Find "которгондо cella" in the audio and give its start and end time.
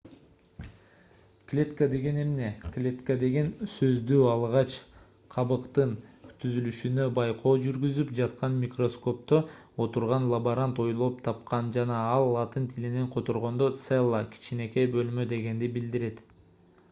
13.17-14.23